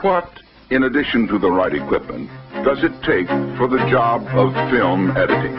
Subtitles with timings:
[0.00, 0.40] What,
[0.70, 2.28] in addition to the right equipment,
[2.64, 5.54] does it take for the job of film editing?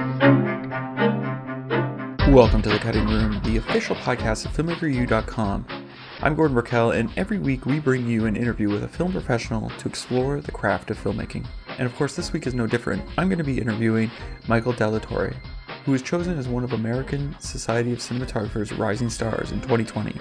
[2.34, 5.66] Welcome to The Cutting Room, the official podcast of FilmmakerU.com.
[6.22, 9.70] I'm Gordon Burkell, and every week we bring you an interview with a film professional
[9.70, 11.46] to explore the craft of filmmaking.
[11.78, 13.04] And of course, this week is no different.
[13.18, 14.12] I'm going to be interviewing
[14.48, 15.36] Michael Dallatorre,
[15.86, 20.16] who was chosen as one of American Society of Cinematographers' Rising Stars in 2020,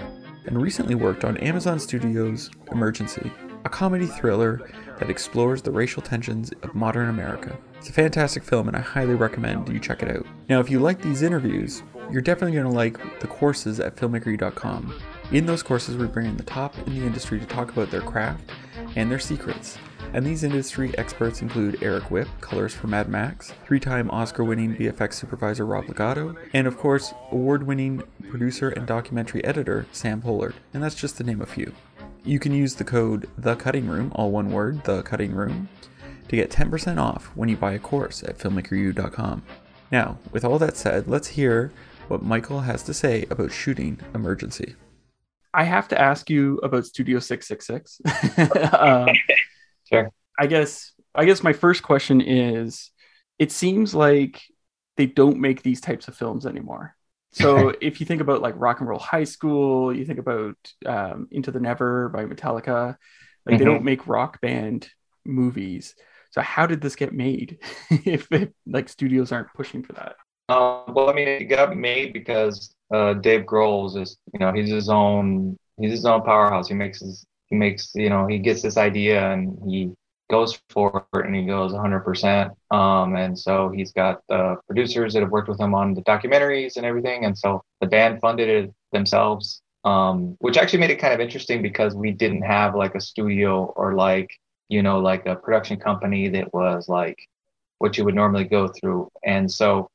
[0.45, 3.31] and recently worked on Amazon Studios' Emergency,
[3.65, 4.61] a comedy thriller
[4.99, 7.57] that explores the racial tensions of modern America.
[7.77, 10.25] It's a fantastic film, and I highly recommend you check it out.
[10.47, 14.93] Now, if you like these interviews, you're definitely going to like the courses at filmmakeru.com.
[15.31, 18.01] In those courses, we bring in the top in the industry to talk about their
[18.01, 18.51] craft
[18.95, 19.77] and their secrets.
[20.13, 24.75] And these industry experts include Eric Whipp, colors for Mad Max, three time Oscar winning
[24.75, 30.53] VFX supervisor Rob Legato, and of course, award winning producer and documentary editor Sam Pollard.
[30.73, 31.73] And that's just to name a few.
[32.25, 35.69] You can use the code The Cutting Room, all one word, The Cutting Room,
[36.27, 39.43] to get 10% off when you buy a course at filmmakeru.com.
[39.91, 41.71] Now, with all that said, let's hear
[42.07, 44.75] what Michael has to say about shooting Emergency.
[45.53, 48.01] I have to ask you about Studio 666.
[48.73, 49.09] um,
[49.87, 50.11] sure.
[50.39, 52.89] I guess I guess my first question is
[53.37, 54.41] it seems like
[54.97, 56.95] they don't make these types of films anymore.
[57.41, 60.55] So if you think about like Rock and Roll High School, you think about
[60.85, 62.95] um, Into the Never by Metallica,
[63.45, 63.57] like mm-hmm.
[63.57, 64.89] they don't make rock band
[65.25, 65.95] movies.
[66.31, 70.15] So how did this get made if it, like studios aren't pushing for that?
[70.47, 74.53] Uh, well, I mean, it got made because uh, Dave Grohl is just, you know,
[74.53, 76.69] he's his own, he's his own powerhouse.
[76.69, 79.91] He makes his, he makes, you know, he gets this idea and he
[80.29, 82.51] goes for it and he goes 100%.
[82.71, 86.77] Um, and so he's got the producers that have worked with him on the documentaries
[86.77, 87.25] and everything.
[87.25, 91.61] And so the band funded it themselves, um, which actually made it kind of interesting
[91.61, 94.29] because we didn't have like a studio or like,
[94.69, 97.17] you know, like a production company that was like
[97.77, 99.09] what you would normally go through.
[99.23, 99.89] And so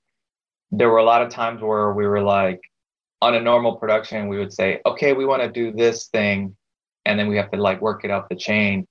[0.70, 2.60] there were a lot of times where we were like,
[3.22, 6.56] on a normal production, we would say, okay, we want to do this thing.
[7.04, 8.86] And then we have to like work it up the chain.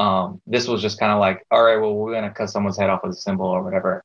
[0.00, 2.78] Um, this was just kind of like, all right, well, we're going to cut someone's
[2.78, 4.02] head off with a cymbal or whatever.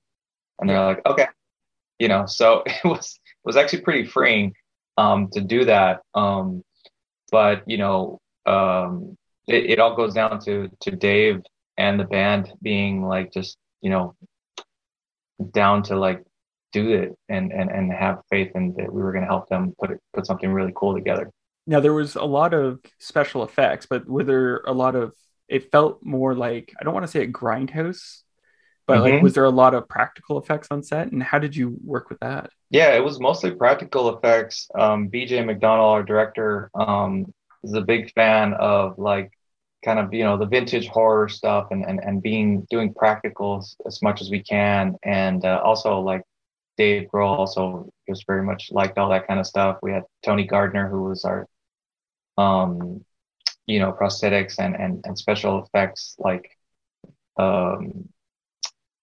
[0.60, 1.28] And they're like, okay,
[2.00, 4.54] you know, so it was, it was actually pretty freeing,
[4.98, 6.02] um, to do that.
[6.14, 6.64] Um,
[7.32, 9.18] but you know, um,
[9.48, 11.42] it, it all goes down to, to Dave
[11.78, 14.16] and the band being like, just, you know,
[15.52, 16.24] down to like
[16.72, 19.74] do it and and and have faith in that we were going to help them
[19.80, 21.32] put it, put something really cool together.
[21.66, 25.14] Now there was a lot of special effects, but were there a lot of?
[25.48, 28.22] It felt more like I don't want to say a grindhouse,
[28.88, 29.16] but mm-hmm.
[29.16, 32.10] like was there a lot of practical effects on set, and how did you work
[32.10, 32.50] with that?
[32.70, 34.68] Yeah, it was mostly practical effects.
[34.78, 39.32] Um, BJ McDonnell, our director, um, is a big fan of like
[39.84, 44.02] kind of you know the vintage horror stuff and and, and being doing practicals as
[44.02, 46.24] much as we can and uh, also like
[46.78, 49.78] Dave Grohl also just very much liked all that kind of stuff.
[49.82, 51.48] We had Tony Gardner, who was our,
[52.38, 53.04] um,
[53.68, 56.58] you know, prosthetics and, and, and special effects like
[57.38, 58.08] um,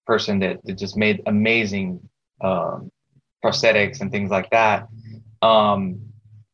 [0.05, 2.09] person that, that just made amazing
[2.41, 2.91] um,
[3.43, 4.87] prosthetics and things like that.
[5.41, 5.99] Um,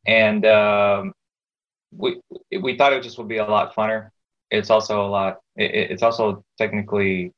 [0.05, 1.13] and um,
[1.91, 2.19] we
[2.61, 4.09] we thought it just would be a lot funner.
[4.49, 5.39] It's also a lot.
[5.55, 7.33] It, it's also technically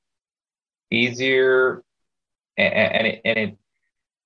[0.89, 1.83] easier,
[2.57, 3.57] and, and it, and it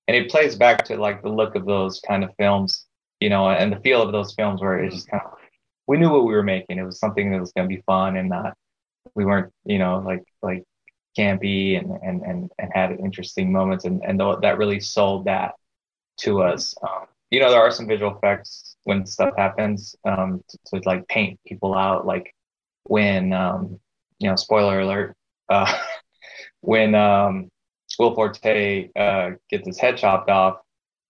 [0.08, 2.86] and it plays back to like the look of those kind of films,
[3.20, 5.35] you know, and the feel of those films where it's just kind of
[5.86, 6.78] we knew what we were making.
[6.78, 8.54] It was something that was going to be fun and not
[9.14, 10.64] we weren't, you know, like like
[11.16, 15.54] campy and and and and had interesting moments and and that really sold that
[16.18, 16.74] to us.
[16.82, 21.06] Um, you know, there are some visual effects when stuff happens um, to, to like
[21.08, 22.32] paint people out, like
[22.84, 23.80] when um,
[24.18, 25.16] you know, spoiler alert,
[25.48, 25.78] uh,
[26.60, 27.48] when um,
[27.98, 30.58] Will Forte uh, gets his head chopped off,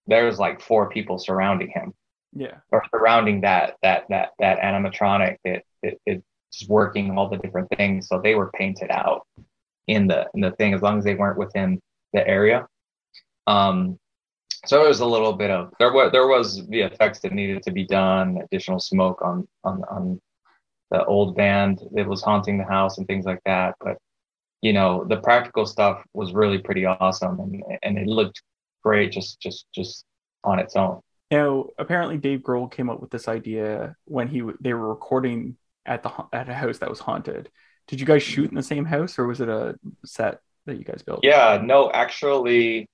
[0.07, 1.93] there's like four people surrounding him.
[2.37, 2.59] Yeah.
[2.71, 8.09] Or surrounding that that that that animatronic that it's working all the different things.
[8.09, 9.27] So they were painted out
[9.87, 11.81] in the in the thing as long as they weren't within
[12.13, 12.67] the area.
[13.47, 13.99] Um,
[14.67, 17.63] so it was a little bit of there was there was the effects that needed
[17.63, 20.21] to be done, additional smoke on on on
[20.91, 23.75] the old band that was haunting the house and things like that.
[23.81, 23.97] But
[24.63, 28.43] you know, the practical stuff was really pretty awesome and, and it looked
[28.83, 30.05] great just, just, just
[30.45, 31.01] on its own.
[31.31, 36.03] Now, apparently Dave Grohl came up with this idea when he, they were recording at
[36.03, 37.51] the, at a house that was haunted.
[37.89, 40.85] Did you guys shoot in the same house or was it a set that you
[40.85, 41.21] guys built?
[41.23, 42.89] Yeah, no, actually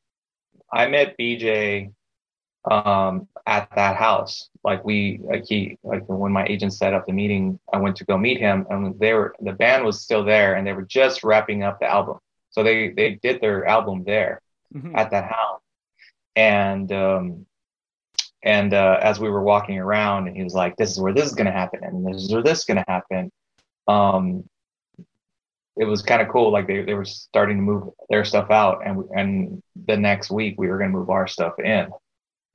[0.73, 1.93] I met BJ
[2.71, 4.49] um, at that house.
[4.65, 8.05] Like we, like he, like when my agent set up the meeting, I went to
[8.05, 11.25] go meet him, and they were the band was still there, and they were just
[11.25, 12.19] wrapping up the album.
[12.51, 14.41] So they they did their album there
[14.75, 14.97] mm-hmm.
[14.97, 15.61] at that house,
[16.37, 17.47] and um,
[18.43, 21.27] and uh, as we were walking around, and he was like, "This is where this
[21.27, 23.31] is gonna happen, and this is where this is gonna happen."
[23.89, 24.45] Um,
[25.77, 26.53] it was kind of cool.
[26.53, 30.55] Like they, they were starting to move their stuff out, and and the next week
[30.59, 31.89] we were gonna move our stuff in.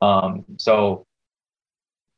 [0.02, 1.06] Um, so,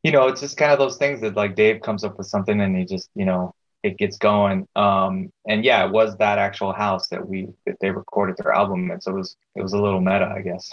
[0.04, 2.60] you know, it's just kind of those things that like Dave comes up with something
[2.60, 4.68] and he just, you know, it gets going.
[4.76, 8.92] Um, and yeah, it was that actual house that we that they recorded their album
[8.92, 9.02] in.
[9.02, 10.70] So it was it was a little meta, I guess.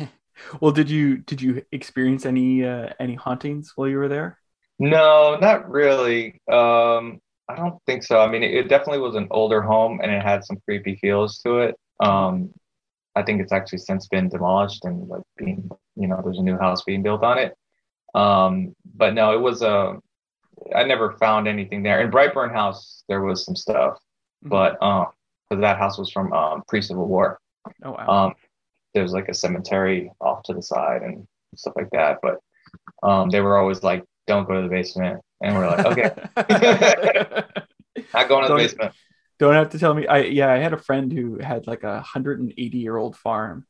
[0.60, 4.38] well, did you did you experience any uh, any hauntings while you were there?
[4.78, 6.40] No, not really.
[6.50, 8.20] Um, I don't think so.
[8.20, 11.38] I mean, it, it, definitely was an older home and it had some creepy feels
[11.38, 11.76] to it.
[12.00, 12.50] Um,
[13.14, 16.56] I think it's actually since been demolished and like being, you know, there's a new
[16.56, 17.54] house being built on it.
[18.14, 19.68] Um, but no, it was a.
[19.68, 19.96] Uh,
[20.74, 22.02] I never found anything there.
[22.02, 24.50] In Brightburn House, there was some stuff, mm-hmm.
[24.50, 25.06] but um,
[25.48, 27.40] because that house was from um, pre-Civil War.
[27.82, 28.08] Oh wow.
[28.08, 28.34] Um,
[28.94, 32.38] there's like a cemetery off to the side and stuff like that, but
[33.02, 36.10] um, they were always like, "Don't go to the basement," and we're like, "Okay."
[38.14, 38.94] Not going to the basement.
[39.38, 40.06] Don't have to tell me.
[40.06, 43.66] I yeah, I had a friend who had like a 180 year old farm,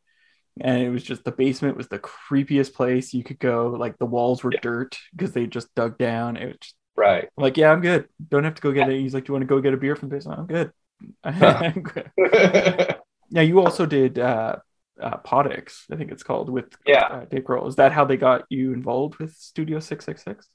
[0.61, 3.69] and it was just the basement was the creepiest place you could go.
[3.69, 4.61] Like the walls were yeah.
[4.63, 6.37] dirt because they just dug down.
[6.37, 7.29] It was just, right.
[7.37, 8.09] Like yeah, I'm good.
[8.29, 9.01] Don't have to go get it.
[9.01, 10.41] He's like, do you want to go get a beer from the basement?
[10.41, 10.73] I'm good.
[11.25, 11.83] I'm
[13.31, 14.57] now you also did uh,
[15.01, 17.69] uh, Podix, I think it's called with yeah uh, Dave Grohl.
[17.69, 20.49] Is that how they got you involved with Studio Six Six Six?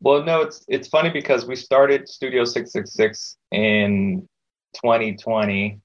[0.00, 4.28] Well, no, it's it's funny because we started Studio Six Six Six in
[4.74, 5.80] 2020,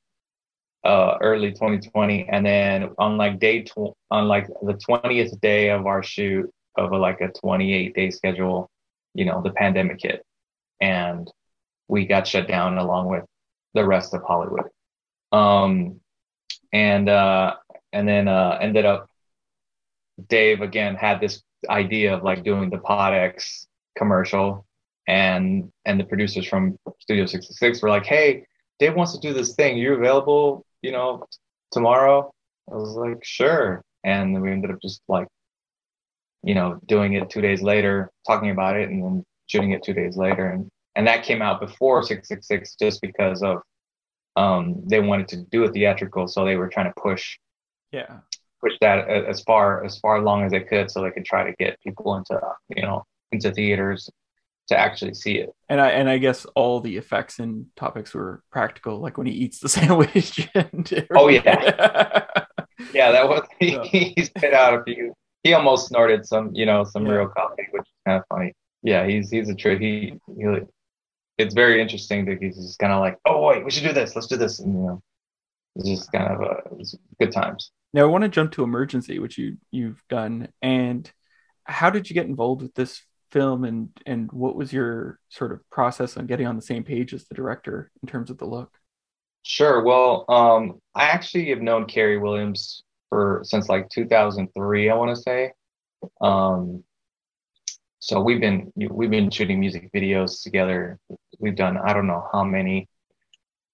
[0.84, 5.86] uh, early 2020, and then on like day tw- on like the 20th day of
[5.86, 8.70] our shoot of a, like a 28 day schedule,
[9.14, 10.24] you know, the pandemic hit,
[10.82, 11.32] and
[11.88, 13.24] we got shut down along with
[13.74, 14.70] the rest of Hollywood.
[15.32, 16.00] Um,
[16.72, 17.56] and uh,
[17.94, 19.10] and then uh, ended up
[20.28, 23.66] Dave again had this idea of like doing the Podex
[23.98, 24.66] commercial
[25.08, 28.46] and and the producers from Studio 66 were like, "Hey,
[28.80, 29.78] Dave wants to do this thing.
[29.78, 31.26] You're available, you know,
[31.72, 32.32] tomorrow?
[32.72, 33.84] I was like, sure.
[34.04, 35.28] And we ended up just like,
[36.44, 39.94] you know, doing it two days later, talking about it, and then shooting it two
[39.94, 40.50] days later.
[40.50, 43.62] And and that came out before 666 just because of
[44.36, 47.38] um they wanted to do it theatrical, so they were trying to push
[47.94, 48.18] yeah
[48.60, 51.44] push that uh, as far as far along as they could so they could try
[51.44, 52.40] to get people into
[52.76, 54.10] you know into theaters
[54.68, 55.54] to actually see it.
[55.70, 59.34] And I and I guess all the effects and topics were practical, like when he
[59.34, 60.50] eats the sandwich.
[60.56, 61.44] And oh yeah,
[62.94, 65.14] yeah, that was he, spit out a few.
[65.44, 67.14] He almost snorted some, you know, some yeah.
[67.14, 68.54] real coffee, which is kind of funny.
[68.82, 69.80] Yeah, he's he's a trip.
[69.80, 70.46] He, he
[71.38, 74.16] it's very interesting that he's just kind of like, oh wait, we should do this.
[74.16, 75.02] Let's do this, and you know,
[75.76, 77.72] it's just kind of a it's good times.
[77.94, 81.12] Now I want to jump to emergency, which you you've done, and
[81.64, 83.64] how did you get involved with this film?
[83.64, 87.26] And and what was your sort of process on getting on the same page as
[87.26, 88.72] the director in terms of the look?
[89.44, 89.84] Sure.
[89.84, 95.22] Well um i actually have known Carey williams for since like 2003 i want to
[95.22, 95.52] say.
[96.22, 96.84] Um
[98.00, 101.00] so we've been we've been shooting music videos together.
[101.40, 102.88] We've done i don't know how many.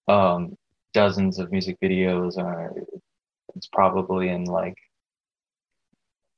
[0.08, 0.58] Um
[0.94, 2.74] dozens of music videos uh,
[3.56, 4.78] it's probably in like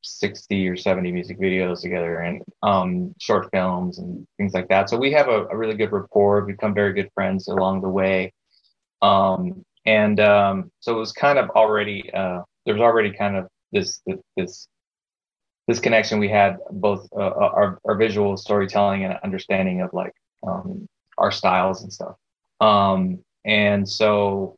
[0.03, 4.89] 60 or 70 music videos together and um, short films and things like that.
[4.89, 7.89] So we have a, a, really good rapport, We become very good friends along the
[7.89, 8.33] way.
[9.01, 13.47] Um, and um, so it was kind of already, uh, there was already kind of
[13.71, 14.01] this,
[14.35, 14.67] this,
[15.67, 20.13] this connection we had both uh, uh, our, our visual storytelling and understanding of like
[20.45, 22.15] um, our styles and stuff.
[22.59, 24.57] Um, and so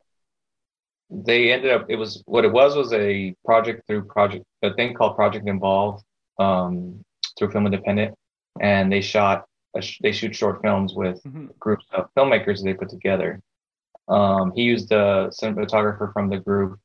[1.10, 4.94] they ended up it was what it was was a project through project a thing
[4.94, 6.02] called project involve
[6.38, 7.04] um,
[7.38, 8.14] through film independent.
[8.60, 11.46] And they shot a, they shoot short films with mm-hmm.
[11.58, 13.40] groups of filmmakers they put together.
[14.08, 16.78] Um, he used a cinematographer from the group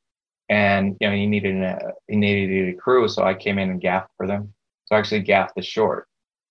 [0.50, 3.08] and you know he needed a he needed a crew.
[3.08, 4.54] So i came in and gaffed for them.
[4.86, 6.08] So I actually gaffed the short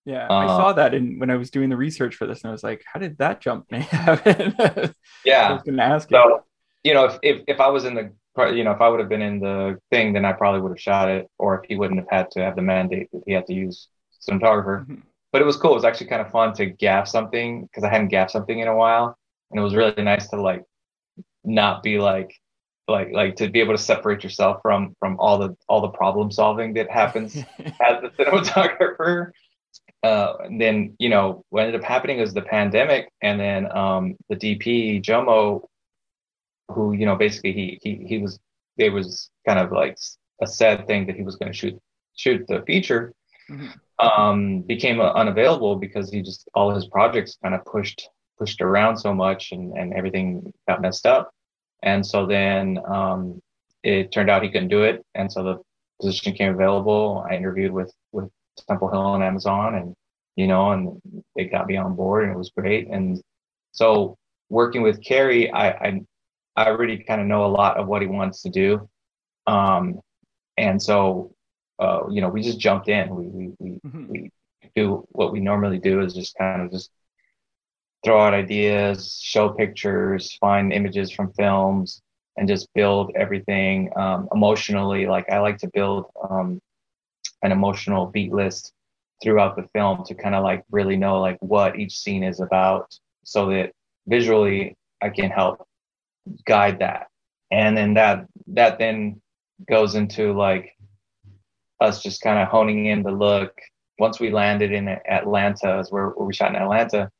[0.09, 2.49] yeah uh, i saw that in when i was doing the research for this and
[2.49, 4.53] i was like how did that jump happen
[5.25, 6.39] yeah i was gonna ask so, you
[6.83, 8.11] you know, if, if, if I was in the,
[8.53, 10.79] you know, if I would have been in the thing, then I probably would have
[10.79, 13.45] shot it, or if he wouldn't have had to have the mandate that he had
[13.47, 13.87] to use
[14.27, 14.81] cinematographer.
[14.81, 14.95] Mm-hmm.
[15.31, 15.71] But it was cool.
[15.71, 18.67] It was actually kind of fun to gaff something because I hadn't gaffed something in
[18.67, 19.17] a while,
[19.51, 20.63] and it was really nice to like
[21.43, 22.33] not be like,
[22.87, 26.31] like like to be able to separate yourself from from all the all the problem
[26.31, 29.31] solving that happens as the cinematographer
[30.03, 34.15] uh, and then you know what ended up happening is the pandemic and then um,
[34.29, 35.61] the dp jomo
[36.69, 38.39] who you know basically he he he was
[38.77, 39.97] it was kind of like
[40.41, 41.77] a sad thing that he was going to shoot
[42.15, 43.13] shoot the feature
[43.49, 44.05] mm-hmm.
[44.05, 48.97] um, became uh, unavailable because he just all his projects kind of pushed pushed around
[48.97, 51.31] so much and and everything got messed up.
[51.83, 53.41] And so then um,
[53.83, 55.05] it turned out he couldn't do it.
[55.15, 55.57] And so the
[56.01, 57.25] position came available.
[57.29, 57.93] I interviewed with with
[58.67, 59.93] temple hill and amazon and
[60.35, 61.01] you know and
[61.35, 63.21] they got me on board and it was great and
[63.71, 64.17] so
[64.49, 66.01] working with Carey, I, I
[66.55, 68.89] I already kind of know a lot of what he wants to do.
[69.47, 70.01] Um,
[70.57, 71.33] and so,
[71.79, 73.15] uh, you know, we just jumped in.
[73.15, 74.07] We, we, we, mm-hmm.
[74.09, 74.31] we
[74.75, 76.91] do what we normally do is just kind of just
[78.03, 82.01] throw out ideas, show pictures, find images from films,
[82.35, 85.05] and just build everything um, emotionally.
[85.05, 86.59] Like I like to build um,
[87.43, 88.73] an emotional beat list
[89.21, 92.93] throughout the film to kind of like really know like what each scene is about,
[93.23, 93.71] so that
[94.07, 95.67] visually I can help
[96.45, 97.07] guide that.
[97.51, 99.21] And then that that then
[99.69, 100.75] goes into like
[101.81, 103.51] us just kind of honing in the look.
[103.99, 107.11] Once we landed in atlanta as where, where we shot in atlanta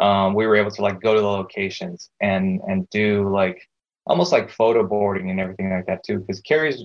[0.00, 3.66] um, we were able to like go to the locations and and do like
[4.06, 6.84] almost like photo boarding and everything like that too because Carey's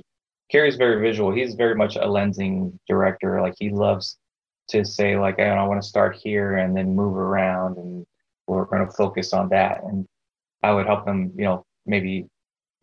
[0.52, 1.34] Carey's very visual.
[1.34, 3.42] He's very much a lensing director.
[3.42, 4.18] Like he loves
[4.70, 8.06] to say like I, I want to start here and then move around and
[8.48, 9.84] we're going to focus on that.
[9.84, 10.06] And
[10.62, 12.28] I would help them you know maybe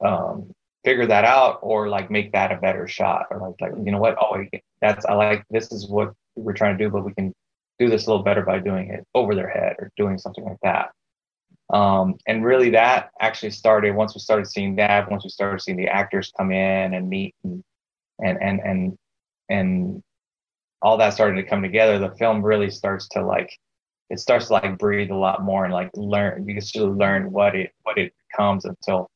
[0.04, 0.50] um,
[0.84, 4.00] figure that out or like make that a better shot or like like you know
[4.00, 4.16] what?
[4.20, 4.42] Oh
[4.80, 7.34] that's I like this is what we're trying to do but we can
[7.78, 10.58] do this a little better by doing it over their head or doing something like
[10.62, 10.90] that
[11.72, 15.76] um, and really that actually started once we started seeing that once we started seeing
[15.76, 17.62] the actors come in and meet and
[18.20, 18.98] and and and,
[19.48, 20.02] and
[20.82, 23.50] all that started to come together the film really starts to like
[24.10, 27.30] it starts to like breathe a lot more and like learn you can still learn
[27.30, 29.10] what it what it comes until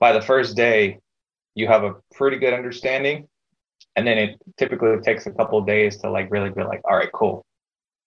[0.00, 0.98] by the first day
[1.54, 3.28] you have a pretty good understanding.
[3.96, 6.96] And then it typically takes a couple of days to like really be like all
[6.96, 7.44] right cool.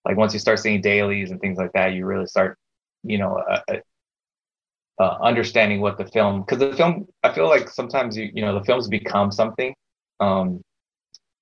[0.04, 2.56] Like once you start seeing dailies and things like that you really start
[3.02, 7.68] you know uh, uh, uh understanding what the film because the film i feel like
[7.68, 9.74] sometimes you you know the films become something
[10.20, 10.60] um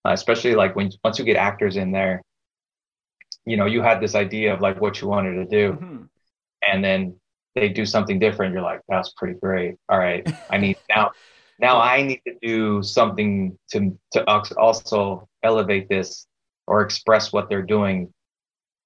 [0.04, 2.22] especially like when once you get actors in there
[3.44, 6.02] you know you had this idea of like what you wanted to do mm-hmm.
[6.68, 7.16] and then
[7.54, 11.10] they do something different you're like that's pretty great all right i need now
[11.58, 14.25] now i need to do something to to
[14.58, 16.26] also elevate this
[16.66, 18.12] or express what they're doing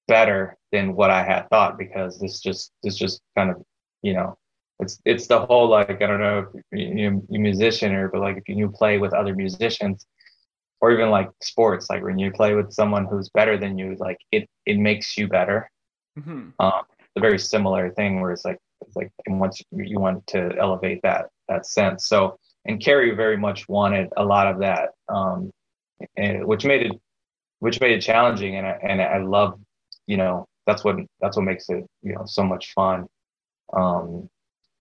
[0.06, 3.62] better than what i had thought because this just this just kind of
[4.02, 4.36] you know
[4.80, 8.36] it's it's the whole like i don't know if you, you musician or but like
[8.36, 10.06] if you play with other musicians
[10.80, 14.18] or even like sports like when you play with someone who's better than you like
[14.32, 15.70] it it makes you better
[16.18, 16.48] mm-hmm.
[16.58, 16.82] um,
[17.16, 21.00] a very similar thing where it's like it's like and once you, want to elevate
[21.02, 25.50] that that sense so and Carey very much wanted a lot of that um,
[26.16, 26.92] and which made it
[27.58, 29.60] which made it challenging and I, and I love
[30.06, 33.06] you know that's what that's what makes it you know so much fun
[33.72, 34.28] um,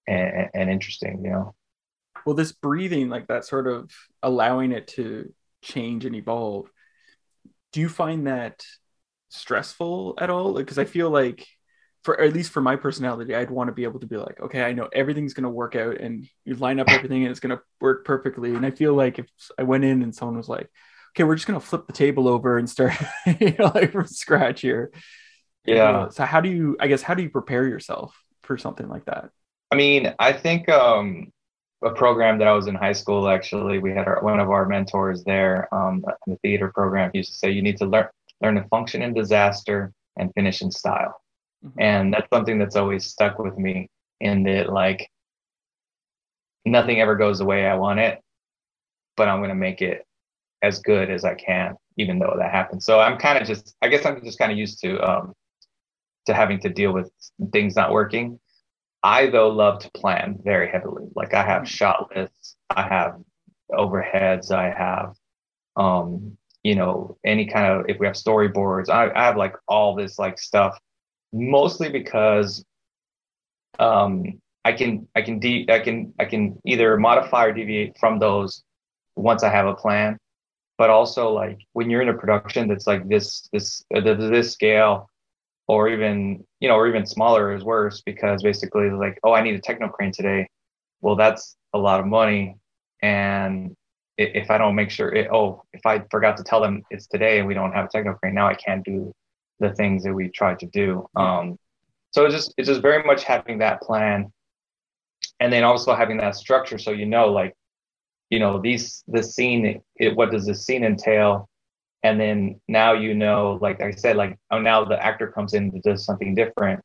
[0.08, 1.56] and, and interesting you know?
[2.26, 6.70] Well this breathing like that sort of allowing it to change and evolve
[7.72, 8.64] do you find that
[9.30, 10.54] stressful at all?
[10.54, 11.46] Because i feel like
[12.04, 14.64] for at least for my personality i'd want to be able to be like okay
[14.64, 17.56] i know everything's going to work out and you line up everything and it's going
[17.56, 18.56] to work perfectly.
[18.56, 20.70] And i feel like if i went in and someone was like
[21.12, 22.94] okay we're just going to flip the table over and start
[23.40, 24.92] you know like from scratch here
[25.76, 29.06] yeah so how do you i guess how do you prepare yourself for something like
[29.06, 29.30] that
[29.72, 31.32] i mean i think um
[31.82, 33.30] a program that I was in high school.
[33.30, 37.10] Actually, we had our, one of our mentors there um, in the theater program.
[37.14, 38.08] He used to say, "You need to learn
[38.42, 41.22] learn to function in disaster and finish in style,"
[41.66, 41.80] mm-hmm.
[41.80, 43.90] and that's something that's always stuck with me.
[44.20, 45.10] In that, like,
[46.66, 48.20] nothing ever goes the way I want it,
[49.16, 50.06] but I'm going to make it
[50.62, 52.84] as good as I can, even though that happens.
[52.84, 55.34] So I'm kind of just, I guess I'm just kind of used to um,
[56.30, 57.12] to having to deal with
[57.52, 58.40] things not working
[59.04, 61.08] I though love to plan very heavily.
[61.16, 63.16] Like I have shot lists, I have
[63.72, 65.16] overheads, I have
[65.78, 69.96] um, you know, any kind of if we have storyboards, I, I have like all
[69.96, 70.78] this like stuff,
[71.32, 72.66] mostly because
[73.80, 74.26] um
[74.66, 78.64] I can I can de- I can I can either modify or deviate from those
[79.16, 80.18] once I have a plan.
[80.78, 85.09] But also like when you're in a production that's like this this uh, this scale
[85.70, 89.56] or even you know or even smaller is worse because basically like oh i need
[89.56, 90.46] a techno crane today
[91.02, 92.58] well, that's a lot of money.
[93.02, 93.76] And
[94.18, 97.40] if I don't make sure, it, oh, if I forgot to tell them it's today
[97.40, 99.14] and we don't have a techno crane, now I can't do
[99.60, 101.08] the things that we tried to do.
[101.16, 101.58] Um,
[102.12, 104.32] so it's just it's just very much having that plan,
[105.40, 107.54] and then also having that structure, so you know, like,
[108.30, 111.49] you know, these the scene, it, what does the scene entail,
[112.04, 115.70] and then now you know, like I said, like oh now the actor comes in
[115.70, 116.82] and does something different.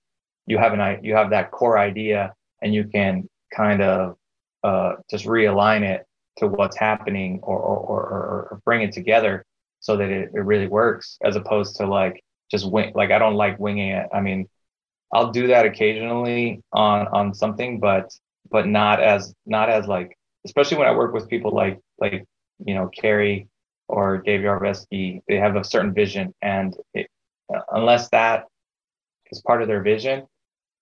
[0.46, 4.16] You have an I you have that core idea, and you can kind of
[4.62, 6.06] uh, just realign it
[6.38, 8.02] to what's happening or, or, or,
[8.50, 9.44] or bring it together
[9.80, 13.34] so that it, it really works as opposed to like just wing like I don't
[13.34, 14.08] like winging it.
[14.12, 14.48] I mean,
[15.12, 18.10] I'll do that occasionally on on something, but
[18.50, 22.24] but not as not as like especially when I work with people like like
[22.64, 23.48] you know Carey
[23.88, 27.08] or Dave Yarovesky, they have a certain vision, and it,
[27.72, 28.44] unless that
[29.30, 30.26] is part of their vision,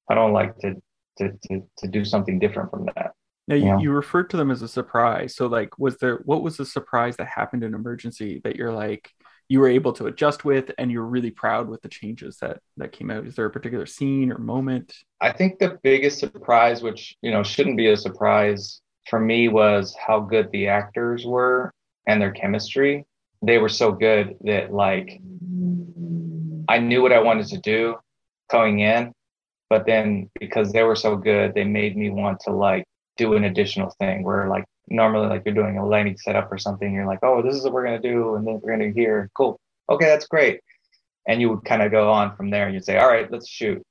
[0.09, 0.75] I don't like to
[1.19, 3.13] to to, to do something different from that.
[3.49, 3.79] Now you, yeah.
[3.79, 5.35] you referred to them as a surprise.
[5.35, 9.11] So like was there what was the surprise that happened in emergency that you're like
[9.49, 12.93] you were able to adjust with and you're really proud with the changes that that
[12.93, 13.27] came out?
[13.27, 14.95] Is there a particular scene or moment?
[15.21, 19.95] I think the biggest surprise, which you know shouldn't be a surprise for me, was
[19.95, 21.73] how good the actors were
[22.07, 23.05] and their chemistry.
[23.43, 25.21] They were so good that like
[26.69, 27.97] I knew what I wanted to do
[28.51, 29.13] going in,
[29.69, 32.85] but then because they were so good, they made me want to like
[33.17, 36.93] do an additional thing where like normally like you're doing a landing setup or something
[36.93, 39.59] you're like oh this is what we're to do and then we're to hear cool.
[39.91, 40.61] Okay that's great.
[41.27, 43.49] And you would kind of go on from there and you'd say all right let's
[43.49, 43.83] shoot.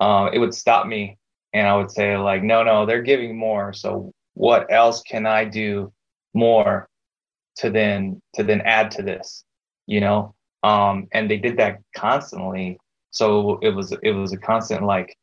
[0.00, 1.18] Uh, it would stop me
[1.52, 5.44] and i would say like no no they're giving more so what else can i
[5.44, 5.92] do
[6.34, 6.88] more
[7.58, 9.44] to then to then add to this
[9.88, 10.34] you know?
[10.62, 12.78] Um and they did that constantly.
[13.10, 15.16] So it was it was a constant like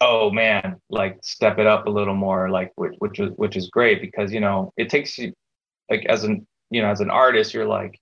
[0.00, 3.68] oh man, like step it up a little more, like which which is which is
[3.70, 5.32] great because you know it takes you
[5.90, 7.98] like as an you know as an artist, you're like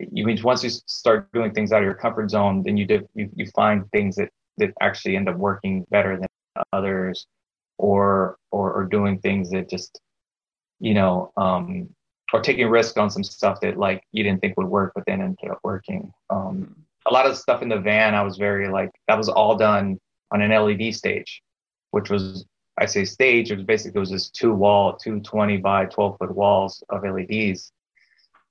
[0.00, 3.08] you mean once you start doing things out of your comfort zone, then you do
[3.14, 6.28] you, you find things that that actually end up working better than
[6.72, 7.26] others,
[7.78, 10.00] or or or doing things that just
[10.80, 11.88] you know um
[12.32, 15.20] or taking risk on some stuff that like you didn't think would work but then
[15.20, 16.74] ended up working um
[17.06, 19.98] a lot of stuff in the van i was very like that was all done
[20.32, 21.42] on an LED stage,
[21.90, 22.46] which was
[22.78, 23.50] I say stage.
[23.50, 27.02] It was basically it was just two wall, two twenty by 12 foot walls of
[27.02, 27.72] LEDs,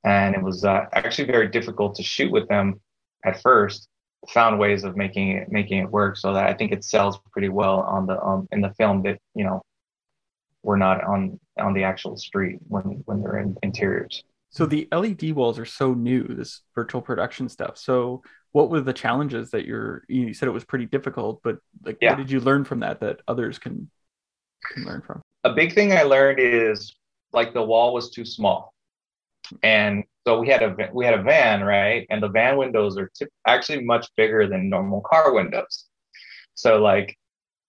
[0.04, 2.80] and it was uh, actually very difficult to shoot with them
[3.24, 3.88] at first.
[4.30, 7.50] Found ways of making it making it work so that I think it sells pretty
[7.50, 9.62] well on the um, in the film that you know
[10.66, 14.24] we're not on on the actual street when when they're in interiors.
[14.50, 17.78] So the LED walls are so new, this virtual production stuff.
[17.78, 18.22] So
[18.56, 22.12] what were the challenges that you're you said it was pretty difficult but like yeah.
[22.12, 23.92] what did you learn from that that others can
[24.72, 26.96] can learn from a big thing i learned is
[27.34, 28.74] like the wall was too small
[29.62, 33.12] and so we had a we had a van right and the van windows are
[33.14, 35.88] t- actually much bigger than normal car windows
[36.54, 37.14] so like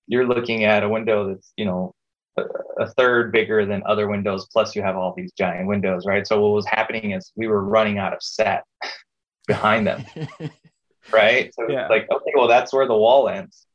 [0.07, 1.96] you're looking at a window that's you know
[2.37, 6.40] a, third bigger than other windows plus you have all these giant windows right so
[6.40, 8.64] what was happening is we were running out of set
[9.46, 10.05] behind them
[11.12, 11.55] right?
[11.55, 11.88] So yeah.
[11.88, 13.66] like, okay, well, that's where the wall ends.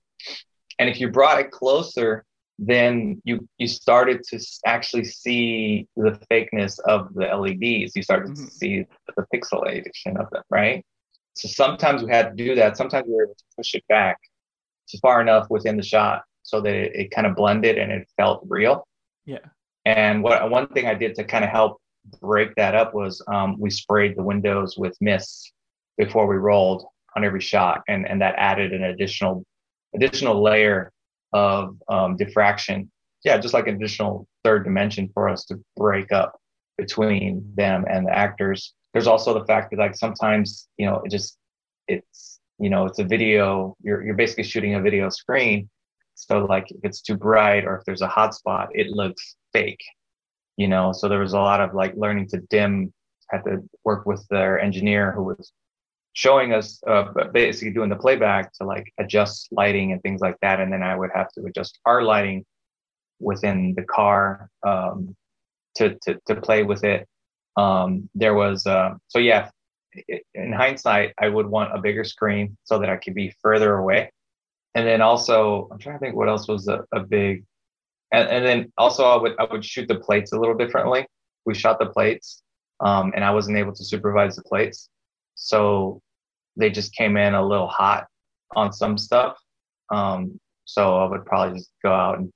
[0.80, 2.26] And if you brought it closer,
[2.58, 7.96] then you you started to actually see the fakeness of the LEDs.
[7.96, 8.46] You started mm-hmm.
[8.46, 10.86] to see the pixelation of them, right?
[11.36, 12.78] So sometimes we had to do that.
[12.78, 14.18] Sometimes we were able to push it back
[14.90, 18.08] to far enough within the shot so that it, it kind of blended and it
[18.18, 18.86] felt real.
[19.26, 19.40] Yeah.
[19.86, 21.78] And what one thing I did to kind of help
[22.22, 25.54] break that up was um, we sprayed the windows with mist
[25.98, 26.86] before we rolled
[27.16, 29.44] on every shot, and and that added an additional
[29.96, 30.92] additional layer
[31.34, 32.92] of um, diffraction.
[33.24, 36.40] Yeah, just like an additional third dimension for us to break up
[36.78, 38.74] between them and the actors.
[38.94, 41.38] There's also the fact that like sometimes you know it just
[41.88, 43.76] it's you know it's a video.
[43.82, 45.70] You're you're basically shooting a video screen.
[46.16, 49.84] So like if it's too bright or if there's a hot spot, it looks fake.
[50.58, 52.94] You know, so there was a lot of like learning to dim.
[53.30, 55.54] Had to work with their engineer who was
[56.14, 60.60] showing us uh, basically doing the playback to like adjust lighting and things like that
[60.60, 62.44] and then i would have to adjust our lighting
[63.20, 65.16] within the car um,
[65.76, 67.08] to, to, to play with it
[67.58, 69.50] um, there was uh, so yeah
[70.34, 74.12] in hindsight i would want a bigger screen so that i could be further away
[74.76, 77.44] and then also i'm trying to think what else was a, a big
[78.12, 81.06] and, and then also i would i would shoot the plates a little differently
[81.46, 82.44] we shot the plates
[82.80, 84.90] um, and i wasn't able to supervise the plates
[85.36, 86.02] so
[86.56, 88.08] they just came in a little hot
[88.56, 89.38] on some stuff.
[89.90, 92.32] Um, so I would probably just go out and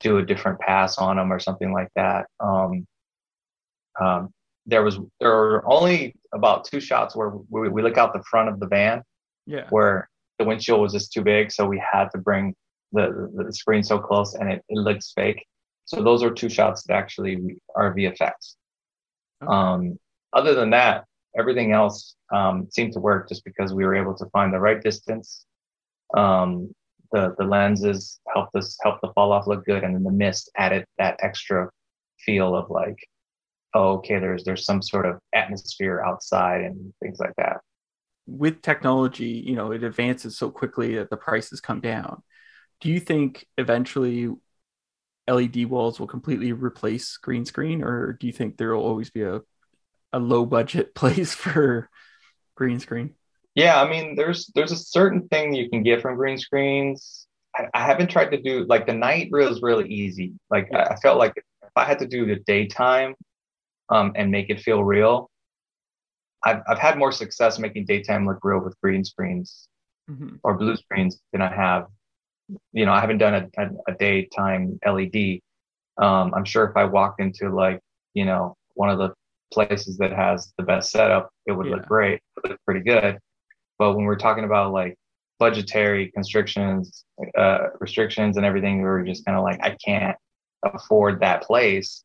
[0.00, 2.26] do a different pass on them or something like that.
[2.40, 2.86] Um,
[4.00, 4.30] um,
[4.66, 8.48] there was there were only about two shots where we, we look out the front
[8.48, 9.02] of the van,
[9.46, 10.08] yeah, where
[10.42, 12.54] the windshield was just too big, so we had to bring
[12.92, 15.46] the the screen so close and it, it looks fake.
[15.84, 17.38] So those are two shots that actually
[17.74, 18.56] are VFX.
[19.42, 19.48] Okay.
[19.48, 19.98] Um,
[20.32, 21.04] other than that,
[21.38, 24.82] everything else um, seemed to work just because we were able to find the right
[24.82, 25.46] distance.
[26.16, 26.74] Um,
[27.12, 30.50] the the lenses helped us help the fall off look good, and then the mist
[30.56, 31.70] added that extra
[32.18, 32.98] feel of like,
[33.74, 37.60] oh, okay, there's there's some sort of atmosphere outside and things like that.
[38.26, 42.22] With technology, you know, it advances so quickly that the prices come down.
[42.80, 44.30] Do you think eventually
[45.28, 49.22] LED walls will completely replace green screen, or do you think there will always be
[49.22, 49.40] a
[50.12, 51.88] a low budget place for
[52.54, 53.14] green screen?
[53.54, 57.26] Yeah, I mean, there's there's a certain thing you can get from green screens.
[57.54, 60.32] I, I haven't tried to do like the night reel is really easy.
[60.50, 60.68] Like.
[60.72, 63.14] I, I, felt like if I had to do the daytime,
[63.88, 65.30] um, and make it feel real,
[66.44, 69.68] I've I've had more success making daytime look real with green screens
[70.10, 70.36] mm-hmm.
[70.42, 71.86] or blue screens than I have.
[72.72, 75.40] You know, I haven't done a, a, a daytime LED.
[75.98, 77.80] Um, I'm sure if I walked into like
[78.14, 79.12] you know one of the
[79.52, 81.76] places that has the best setup, it would yeah.
[81.76, 83.18] look great, it look pretty good.
[83.78, 84.96] But when we're talking about like
[85.38, 87.04] budgetary constrictions,
[87.36, 90.16] uh, restrictions, and everything, we are just kind of like, I can't
[90.62, 92.04] afford that place.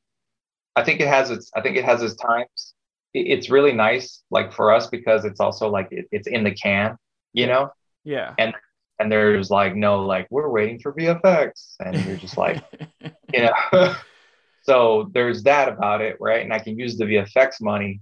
[0.76, 1.50] I think it has its.
[1.56, 2.73] I think it has its times.
[3.21, 6.97] It's really nice, like for us, because it's also like it, it's in the can,
[7.34, 7.71] you know.
[8.03, 8.34] Yeah.
[8.38, 8.53] And
[8.99, 12.63] and there's like no like we're waiting for VFX, and you're just like,
[13.34, 13.95] you know.
[14.67, 16.43] So there's that about it, right?
[16.43, 18.01] And I can use the VFX money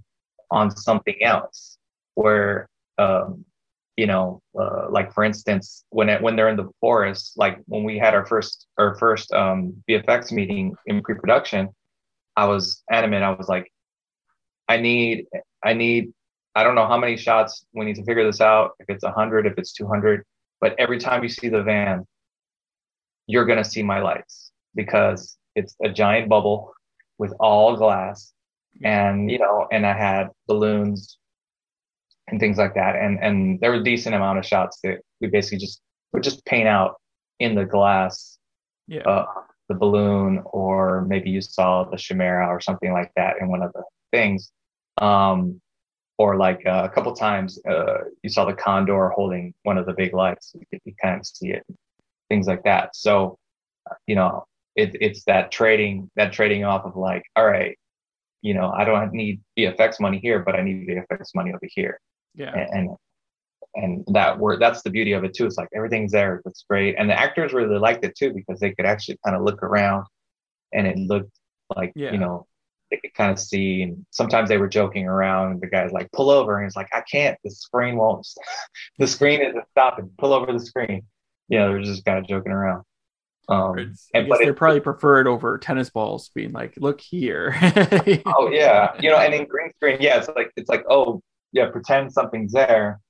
[0.50, 1.78] on something else
[2.14, 3.44] where, um,
[3.96, 7.84] you know, uh, like for instance, when it, when they're in the forest, like when
[7.84, 11.68] we had our first our first um, VFX meeting in pre-production,
[12.36, 13.22] I was adamant.
[13.22, 13.72] I was like,
[14.68, 15.26] I need
[15.64, 16.12] I need
[16.54, 18.72] I don't know how many shots we need to figure this out.
[18.78, 20.24] If it's 100, if it's 200,
[20.60, 22.06] but every time you see the van,
[23.26, 26.72] you're gonna see my lights because it's a giant bubble
[27.18, 28.32] with all glass
[28.84, 31.16] and you know and i had balloons
[32.28, 32.96] and things like that.
[32.96, 35.80] And and there were a decent amount of shots that we basically just
[36.12, 36.96] would just paint out
[37.38, 38.38] in the glass
[38.86, 39.02] yeah.
[39.02, 39.26] uh,
[39.68, 43.72] the balloon or maybe you saw the chimera or something like that in one of
[43.72, 44.50] the things
[44.98, 45.60] um
[46.18, 49.92] or like uh, a couple times uh, you saw the condor holding one of the
[49.92, 50.54] big lights.
[50.54, 51.62] You could kind of see it
[52.28, 52.96] things like that.
[52.96, 53.38] So
[54.06, 57.78] you know it, it's that trading that trading off of like all right
[58.42, 61.98] you know i don't need vfx money here but i need vfx money over here.
[62.34, 62.66] Yeah.
[62.72, 62.90] And
[63.74, 65.46] and that word that's the beauty of it too.
[65.46, 66.42] It's like everything's there.
[66.46, 66.94] It's great.
[66.98, 70.06] And the actors really liked it too because they could actually kind of look around
[70.72, 71.32] and it looked
[71.74, 72.12] like yeah.
[72.12, 72.46] you know
[72.90, 76.30] they could kind of see and sometimes they were joking around the guy's like pull
[76.30, 78.26] over and he's like i can't the screen won't
[78.98, 80.10] the screen isn't stopping.
[80.18, 81.02] Pull over the screen.
[81.48, 82.82] You know they're just kind of joking around.
[83.48, 87.54] Um, and, but they probably prefer it over tennis balls being like, look here.
[88.26, 91.22] oh yeah, you know, and in green screen, yeah, it's like it's like oh
[91.52, 93.00] yeah, pretend something's there,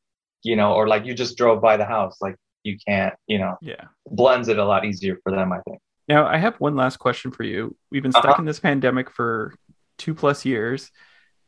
[0.43, 3.57] you know, or like you just drove by the house, like you can't, you know,
[3.62, 5.81] yeah, blends it a lot easier for them, I think.
[6.09, 7.77] Now I have one last question for you.
[7.90, 8.40] We've been stuck uh-huh.
[8.40, 9.55] in this pandemic for
[9.99, 10.90] two plus years.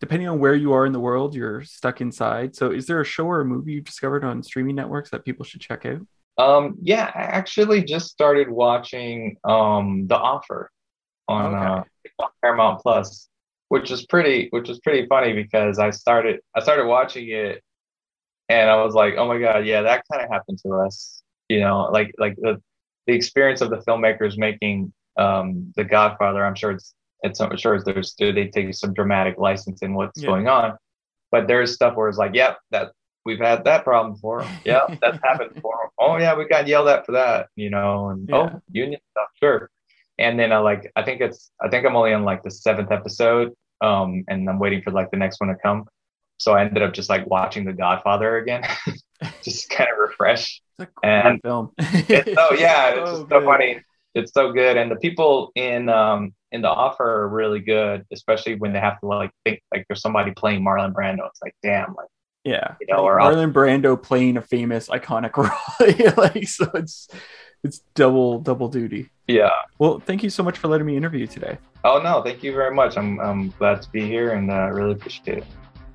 [0.00, 2.54] Depending on where you are in the world, you're stuck inside.
[2.54, 5.44] So, is there a show or a movie you've discovered on streaming networks that people
[5.44, 6.06] should check out?
[6.38, 10.70] Um, yeah, I actually just started watching um, The Offer
[11.26, 11.88] on okay.
[12.20, 13.28] uh, Paramount Plus,
[13.70, 17.60] which is pretty, which is pretty funny because I started, I started watching it,
[18.48, 21.58] and I was like, oh my god, yeah, that kind of happened to us, you
[21.58, 22.62] know, like like the
[23.08, 26.44] the experience of the filmmakers making um, The Godfather.
[26.44, 30.28] I'm sure it's it's I'm sure there's they take some dramatic license in what's yeah.
[30.28, 30.76] going on,
[31.32, 32.92] but there's stuff where it's like, yep, that
[33.24, 34.46] we've had that problem before.
[34.64, 35.90] Yeah, that's happened before.
[35.98, 38.36] Oh yeah, we got yelled at for that, you know, and yeah.
[38.36, 39.70] oh union stuff, sure.
[40.18, 42.92] And then I like I think it's I think I'm only on like the seventh
[42.92, 45.86] episode, um, and I'm waiting for like the next one to come.
[46.38, 48.62] So I ended up just like watching The Godfather again,
[49.42, 50.60] just kind of refresh.
[51.02, 51.72] and film.
[51.78, 53.80] it's so yeah, it's so just so funny.
[54.14, 58.54] It's so good, and the people in um in the offer are really good, especially
[58.54, 61.26] when they have to like think like there's somebody playing Marlon Brando.
[61.28, 62.08] It's like damn, like
[62.44, 67.08] yeah, you know, or Marlon Brando playing a famous iconic role, like so it's
[67.64, 69.10] it's double double duty.
[69.26, 69.50] Yeah.
[69.78, 71.58] Well, thank you so much for letting me interview you today.
[71.84, 72.96] Oh no, thank you very much.
[72.96, 75.44] I'm I'm glad to be here and uh, really appreciate it.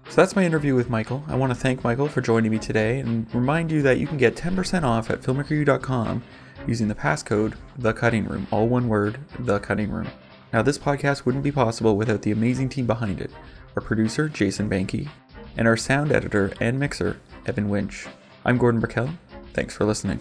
[0.10, 1.24] So that's my interview with Michael.
[1.28, 4.18] I want to thank Michael for joining me today and remind you that you can
[4.18, 6.24] get 10% off at filmmakeru.com
[6.68, 10.08] using the passcode The Cutting Room, all one word, The Cutting Room.
[10.52, 13.32] Now, this podcast wouldn't be possible without the amazing team behind it
[13.76, 15.10] our producer, Jason Banky,
[15.58, 18.06] and our sound editor and mixer, Evan Winch.
[18.46, 19.10] I'm Gordon Burkell.
[19.54, 20.20] Thanks for listening.